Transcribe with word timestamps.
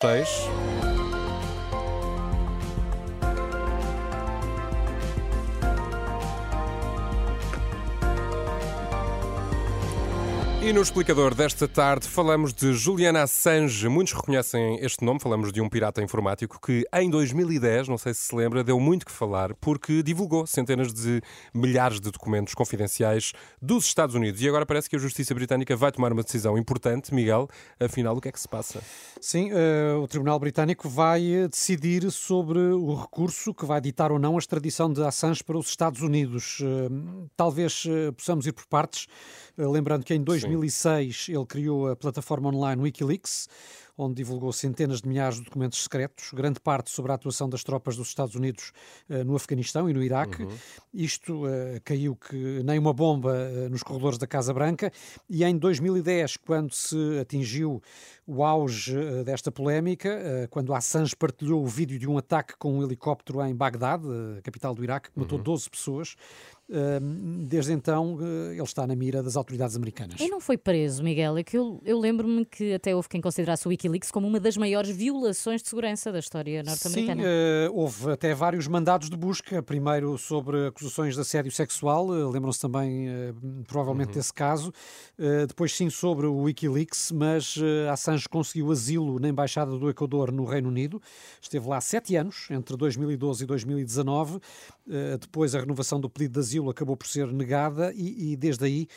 6. 0.00 0.87
E 10.68 10.72
no 10.74 10.82
explicador 10.82 11.34
desta 11.34 11.66
tarde 11.66 12.06
falamos 12.06 12.52
de 12.52 12.74
Juliana 12.74 13.22
Assange. 13.22 13.88
Muitos 13.88 14.12
reconhecem 14.12 14.78
este 14.82 15.02
nome, 15.02 15.18
falamos 15.18 15.50
de 15.50 15.62
um 15.62 15.68
pirata 15.68 16.02
informático 16.02 16.60
que 16.60 16.86
em 16.92 17.08
2010, 17.08 17.88
não 17.88 17.96
sei 17.96 18.12
se 18.12 18.20
se 18.20 18.36
lembra, 18.36 18.62
deu 18.62 18.78
muito 18.78 19.06
que 19.06 19.10
falar 19.10 19.54
porque 19.54 20.02
divulgou 20.02 20.46
centenas 20.46 20.92
de 20.92 21.22
milhares 21.54 21.98
de 21.98 22.10
documentos 22.10 22.52
confidenciais 22.52 23.32
dos 23.62 23.86
Estados 23.86 24.14
Unidos. 24.14 24.42
E 24.42 24.46
agora 24.46 24.66
parece 24.66 24.90
que 24.90 24.96
a 24.96 24.98
Justiça 24.98 25.34
Britânica 25.34 25.74
vai 25.74 25.90
tomar 25.90 26.12
uma 26.12 26.22
decisão 26.22 26.58
importante. 26.58 27.14
Miguel, 27.14 27.48
afinal, 27.80 28.14
o 28.14 28.20
que 28.20 28.28
é 28.28 28.32
que 28.32 28.38
se 28.38 28.46
passa? 28.46 28.82
Sim, 29.22 29.50
uh, 29.50 30.02
o 30.02 30.06
Tribunal 30.06 30.38
Britânico 30.38 30.86
vai 30.86 31.48
decidir 31.50 32.10
sobre 32.10 32.58
o 32.58 32.94
recurso 32.94 33.54
que 33.54 33.64
vai 33.64 33.80
ditar 33.80 34.12
ou 34.12 34.18
não 34.18 34.36
a 34.36 34.38
extradição 34.38 34.92
de 34.92 35.02
Assange 35.02 35.42
para 35.42 35.56
os 35.56 35.70
Estados 35.70 36.02
Unidos. 36.02 36.60
Uh, 36.60 37.26
talvez 37.34 37.86
uh, 37.86 38.12
possamos 38.12 38.46
ir 38.46 38.52
por 38.52 38.66
partes, 38.66 39.06
lembrando 39.56 40.04
que 40.04 40.12
em 40.12 40.22
2010 40.22 40.57
2006 40.58 41.28
ele 41.28 41.46
criou 41.46 41.88
a 41.88 41.96
plataforma 41.96 42.48
online 42.48 42.82
Wikileaks, 42.82 43.48
onde 43.96 44.14
divulgou 44.14 44.52
centenas 44.52 45.00
de 45.00 45.08
milhares 45.08 45.38
de 45.38 45.44
documentos 45.44 45.82
secretos, 45.82 46.30
grande 46.32 46.60
parte 46.60 46.90
sobre 46.90 47.10
a 47.10 47.16
atuação 47.16 47.48
das 47.48 47.64
tropas 47.64 47.96
dos 47.96 48.08
Estados 48.08 48.36
Unidos 48.36 48.72
uh, 49.10 49.24
no 49.24 49.34
Afeganistão 49.34 49.90
e 49.90 49.92
no 49.92 50.02
Iraque. 50.02 50.44
Uhum. 50.44 50.56
Isto 50.94 51.46
uh, 51.46 51.80
caiu 51.84 52.14
que 52.14 52.62
nem 52.62 52.78
uma 52.78 52.92
bomba 52.92 53.32
uh, 53.32 53.68
nos 53.68 53.82
corredores 53.82 54.16
da 54.16 54.26
Casa 54.26 54.54
Branca. 54.54 54.92
E 55.28 55.42
em 55.44 55.56
2010, 55.56 56.36
quando 56.38 56.72
se 56.72 57.18
atingiu 57.20 57.82
o 58.24 58.44
auge 58.44 58.94
desta 59.24 59.50
polémica, 59.50 60.46
quando 60.50 60.74
Assange 60.74 61.16
partilhou 61.16 61.64
o 61.64 61.66
vídeo 61.66 61.98
de 61.98 62.06
um 62.06 62.18
ataque 62.18 62.54
com 62.58 62.78
um 62.78 62.82
helicóptero 62.82 63.42
em 63.42 63.54
Bagdade, 63.54 64.06
a 64.38 64.42
capital 64.42 64.74
do 64.74 64.84
Iraque, 64.84 65.10
que 65.10 65.18
matou 65.18 65.38
uhum. 65.38 65.44
12 65.44 65.70
pessoas, 65.70 66.14
desde 67.46 67.72
então 67.72 68.18
ele 68.52 68.62
está 68.62 68.86
na 68.86 68.94
mira 68.94 69.22
das 69.22 69.36
autoridades 69.36 69.74
americanas. 69.74 70.20
E 70.20 70.28
não 70.28 70.38
foi 70.40 70.58
preso, 70.58 71.02
Miguel? 71.02 71.38
É 71.38 71.42
que 71.42 71.56
eu, 71.56 71.80
eu 71.84 71.98
lembro-me 71.98 72.44
que 72.44 72.74
até 72.74 72.94
houve 72.94 73.08
quem 73.08 73.20
considerasse 73.20 73.66
o 73.66 73.70
Wikileaks 73.70 74.10
como 74.10 74.26
uma 74.26 74.38
das 74.38 74.56
maiores 74.56 74.90
violações 74.90 75.62
de 75.62 75.68
segurança 75.68 76.12
da 76.12 76.18
história 76.18 76.62
norte-americana. 76.62 77.22
Sim, 77.22 77.28
uh, 77.28 77.74
houve 77.74 78.10
até 78.10 78.34
vários 78.34 78.68
mandados 78.68 79.08
de 79.08 79.16
busca, 79.16 79.62
primeiro 79.62 80.18
sobre 80.18 80.66
acusações 80.66 81.14
de 81.14 81.20
assédio 81.20 81.50
sexual, 81.50 82.08
uh, 82.08 82.28
lembram-se 82.30 82.60
também 82.60 83.08
provavelmente 83.66 84.08
uhum. 84.08 84.14
desse 84.14 84.32
caso, 84.32 84.72
depois 85.46 85.74
sim 85.74 85.88
sobre 85.90 86.26
o 86.26 86.42
Wikileaks, 86.42 87.12
mas 87.12 87.56
Assange 87.90 88.28
conseguiu 88.28 88.70
asilo 88.70 89.18
na 89.18 89.28
Embaixada 89.28 89.76
do 89.76 89.88
Equador 89.88 90.30
no 90.32 90.44
Reino 90.44 90.68
Unido, 90.68 91.00
esteve 91.40 91.66
lá 91.68 91.80
sete 91.80 92.16
anos, 92.16 92.48
entre 92.50 92.76
2012 92.76 93.44
e 93.44 93.46
2019, 93.46 94.40
depois 95.20 95.54
a 95.54 95.60
renovação 95.60 96.00
do 96.00 96.08
pedido 96.08 96.34
de 96.34 96.40
asilo 96.40 96.57
acabou 96.68 96.96
por 96.96 97.06
ser 97.06 97.32
negada 97.32 97.92
e, 97.94 98.32
e 98.32 98.36
desde 98.36 98.64
aí 98.64 98.88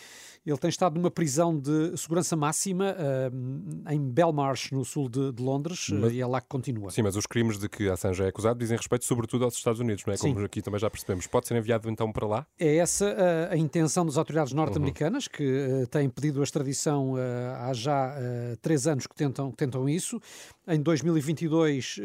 ele 0.45 0.57
tem 0.57 0.69
estado 0.69 0.95
numa 0.95 1.11
prisão 1.11 1.57
de 1.57 1.95
segurança 1.95 2.35
máxima 2.35 2.95
uh, 2.95 3.91
em 3.91 3.99
Belmarsh, 3.99 4.71
no 4.71 4.83
sul 4.83 5.07
de, 5.07 5.31
de 5.31 5.43
Londres, 5.43 5.89
mas, 5.91 6.11
e 6.13 6.19
é 6.19 6.25
lá 6.25 6.41
que 6.41 6.47
continua. 6.47 6.89
Sim, 6.89 7.03
mas 7.03 7.15
os 7.15 7.27
crimes 7.27 7.59
de 7.59 7.69
que 7.69 7.87
Assange 7.89 8.23
é 8.23 8.27
acusado 8.27 8.57
dizem 8.57 8.75
respeito 8.75 9.05
sobretudo 9.05 9.45
aos 9.45 9.53
Estados 9.53 9.79
Unidos, 9.79 10.03
não 10.05 10.13
é? 10.13 10.17
Como 10.17 10.39
sim. 10.39 10.45
aqui 10.45 10.61
também 10.61 10.79
já 10.79 10.89
percebemos. 10.89 11.27
Pode 11.27 11.47
ser 11.47 11.55
enviado 11.57 11.87
então 11.89 12.11
para 12.11 12.25
lá? 12.25 12.47
É 12.57 12.77
essa 12.77 13.05
uh, 13.05 13.53
a 13.53 13.57
intenção 13.57 14.03
das 14.03 14.17
autoridades 14.17 14.51
norte-americanas, 14.51 15.25
uhum. 15.25 15.31
que 15.31 15.43
uh, 15.43 15.87
têm 15.87 16.09
pedido 16.09 16.41
a 16.41 16.43
extradição 16.43 17.13
há 17.59 17.73
já 17.73 18.15
três 18.61 18.87
anos 18.87 19.05
que 19.05 19.15
tentam, 19.15 19.51
que 19.51 19.57
tentam 19.57 19.87
isso. 19.87 20.19
Em 20.67 20.81
2022 20.81 21.99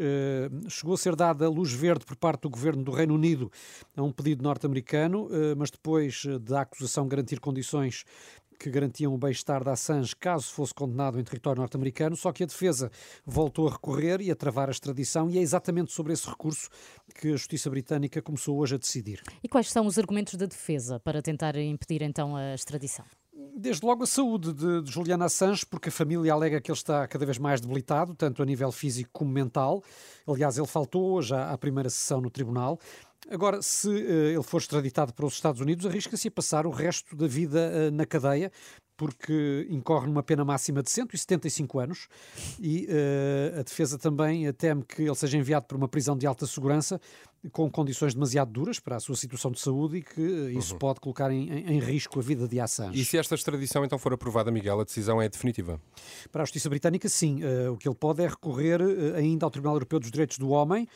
chegou 0.69 0.93
a 0.93 0.97
ser 0.97 1.15
dada 1.15 1.49
luz 1.49 1.71
verde 1.71 2.05
por 2.05 2.15
parte 2.15 2.41
do 2.41 2.49
governo 2.49 2.83
do 2.83 2.91
Reino 2.91 3.13
Unido 3.15 3.51
a 3.95 4.03
um 4.03 4.11
pedido 4.11 4.43
norte-americano, 4.43 5.27
mas 5.55 5.71
depois 5.71 6.23
da 6.41 6.61
acusação 6.61 7.07
garantir 7.07 7.39
condições 7.39 8.03
que 8.57 8.69
garantiam 8.69 9.13
o 9.13 9.17
bem-estar 9.17 9.63
da 9.63 9.73
Assange 9.73 10.15
caso 10.15 10.51
fosse 10.51 10.73
condenado 10.73 11.19
em 11.19 11.23
território 11.23 11.59
norte-americano, 11.59 12.15
só 12.15 12.31
que 12.31 12.43
a 12.43 12.45
defesa 12.45 12.91
voltou 13.25 13.67
a 13.67 13.71
recorrer 13.71 14.21
e 14.21 14.31
a 14.31 14.35
travar 14.35 14.67
a 14.67 14.71
extradição, 14.71 15.29
e 15.29 15.37
é 15.37 15.41
exatamente 15.41 15.91
sobre 15.91 16.13
esse 16.13 16.27
recurso 16.27 16.69
que 17.15 17.29
a 17.29 17.31
Justiça 17.31 17.69
Britânica 17.69 18.21
começou 18.21 18.57
hoje 18.57 18.75
a 18.75 18.77
decidir. 18.77 19.21
E 19.43 19.47
quais 19.47 19.71
são 19.71 19.85
os 19.85 19.97
argumentos 19.97 20.35
da 20.35 20.45
defesa 20.45 20.99
para 20.99 21.21
tentar 21.21 21.55
impedir 21.55 22.01
então 22.01 22.35
a 22.35 22.53
extradição? 22.53 23.05
Desde 23.55 23.85
logo 23.85 24.03
a 24.03 24.07
saúde 24.07 24.53
de, 24.53 24.81
de 24.81 24.91
Juliana 24.91 25.25
Assange, 25.25 25.65
porque 25.65 25.89
a 25.89 25.91
família 25.91 26.33
alega 26.33 26.61
que 26.61 26.69
ele 26.71 26.77
está 26.77 27.07
cada 27.07 27.25
vez 27.25 27.37
mais 27.37 27.61
debilitado, 27.61 28.13
tanto 28.13 28.41
a 28.41 28.45
nível 28.45 28.71
físico 28.71 29.09
como 29.11 29.31
mental. 29.31 29.83
Aliás, 30.27 30.57
ele 30.57 30.67
faltou 30.67 31.13
hoje 31.13 31.33
à 31.35 31.57
primeira 31.57 31.89
sessão 31.89 32.21
no 32.21 32.29
tribunal. 32.29 32.79
Agora, 33.29 33.61
se 33.61 33.89
uh, 33.89 34.27
ele 34.29 34.43
for 34.43 34.59
extraditado 34.59 35.13
para 35.13 35.25
os 35.25 35.33
Estados 35.33 35.59
Unidos, 35.59 35.85
arrisca-se 35.85 36.27
a 36.27 36.31
passar 36.31 36.65
o 36.65 36.69
resto 36.69 37.15
da 37.15 37.27
vida 37.27 37.71
uh, 37.89 37.91
na 37.91 38.05
cadeia, 38.05 38.51
porque 38.95 39.67
incorre 39.69 40.07
numa 40.07 40.23
pena 40.23 40.43
máxima 40.43 40.81
de 40.81 40.89
175 40.89 41.79
anos 41.79 42.07
e 42.59 42.87
uh, 42.87 43.59
a 43.59 43.63
defesa 43.63 43.97
também 43.97 44.51
teme 44.53 44.83
que 44.83 45.03
ele 45.03 45.15
seja 45.15 45.37
enviado 45.37 45.67
para 45.67 45.77
uma 45.77 45.87
prisão 45.87 46.17
de 46.17 46.25
alta 46.25 46.47
segurança 46.47 46.99
com 47.51 47.69
condições 47.69 48.15
demasiado 48.15 48.51
duras 48.51 48.79
para 48.79 48.95
a 48.95 48.99
sua 48.99 49.15
situação 49.15 49.51
de 49.51 49.59
saúde 49.59 49.97
e 49.97 50.01
que 50.01 50.21
isso 50.57 50.73
uhum. 50.73 50.79
pode 50.79 50.99
colocar 50.99 51.29
em, 51.31 51.47
em, 51.49 51.79
risco 51.79 52.19
a 52.19 52.23
vida 52.23 52.47
de 52.47 52.59
Assange. 52.59 52.99
E 52.99 53.05
se 53.05 53.17
esta 53.17 53.35
extradição 53.35 53.85
então 53.85 53.99
for 53.99 54.11
aprovada, 54.11 54.49
Miguel, 54.49 54.79
a 54.79 54.83
decisão 54.83 55.21
é 55.21 55.29
definitiva? 55.29 55.79
Para 56.31 56.41
a 56.41 56.45
Justiça 56.45 56.67
Britânica, 56.67 57.07
sim. 57.07 57.41
o 57.71 57.77
que 57.77 57.87
ele 57.87 57.95
pode 57.95 58.23
é 58.23 58.27
recorrer 58.27 58.81
ainda 59.15 59.45
ao 59.45 59.51
Tribunal 59.51 59.75
Europeu 59.75 59.99
dos 59.99 60.09
Direitos 60.09 60.39
do 60.39 60.49
Homem 60.49 60.87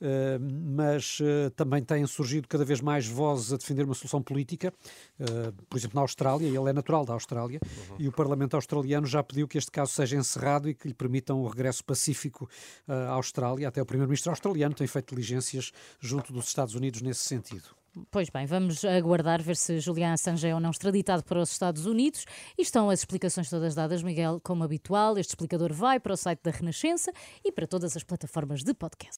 Uh, 0.00 0.38
mas 0.76 1.18
uh, 1.18 1.50
também 1.56 1.82
têm 1.82 2.06
surgido 2.06 2.46
cada 2.46 2.64
vez 2.64 2.80
mais 2.80 3.06
vozes 3.06 3.52
a 3.52 3.56
defender 3.56 3.84
uma 3.84 3.94
solução 3.94 4.22
política, 4.22 4.72
uh, 5.18 5.52
por 5.68 5.76
exemplo, 5.76 5.96
na 5.96 6.02
Austrália, 6.02 6.46
e 6.46 6.56
ele 6.56 6.70
é 6.70 6.72
natural 6.72 7.04
da 7.04 7.14
Austrália, 7.14 7.58
uhum. 7.90 7.96
e 7.98 8.06
o 8.06 8.12
Parlamento 8.12 8.54
australiano 8.54 9.06
já 9.06 9.22
pediu 9.24 9.48
que 9.48 9.58
este 9.58 9.72
caso 9.72 9.92
seja 9.92 10.16
encerrado 10.16 10.68
e 10.68 10.74
que 10.74 10.86
lhe 10.86 10.94
permitam 10.94 11.40
o 11.40 11.48
regresso 11.48 11.84
pacífico 11.84 12.48
à 12.86 13.10
Austrália. 13.10 13.68
Até 13.68 13.82
o 13.82 13.86
Primeiro-Ministro 13.86 14.30
australiano 14.30 14.74
tem 14.74 14.86
feito 14.86 15.14
diligências 15.14 15.72
junto 15.98 16.32
dos 16.32 16.46
Estados 16.46 16.74
Unidos 16.74 17.02
nesse 17.02 17.24
sentido. 17.24 17.78
Pois 18.10 18.30
bem, 18.30 18.46
vamos 18.46 18.84
aguardar 18.84 19.42
ver 19.42 19.56
se 19.56 19.80
Julian 19.80 20.12
Assange 20.12 20.46
é 20.46 20.54
ou 20.54 20.60
não 20.60 20.70
extraditado 20.70 21.24
para 21.24 21.40
os 21.40 21.50
Estados 21.50 21.86
Unidos. 21.86 22.24
E 22.56 22.62
estão 22.62 22.90
as 22.90 23.00
explicações 23.00 23.50
todas 23.50 23.74
dadas, 23.74 24.02
Miguel, 24.02 24.40
como 24.42 24.62
habitual. 24.62 25.18
Este 25.18 25.30
explicador 25.30 25.72
vai 25.72 25.98
para 25.98 26.12
o 26.12 26.16
site 26.16 26.40
da 26.42 26.50
Renascença 26.50 27.12
e 27.44 27.50
para 27.50 27.66
todas 27.66 27.96
as 27.96 28.04
plataformas 28.04 28.62
de 28.62 28.72
podcast. 28.74 29.16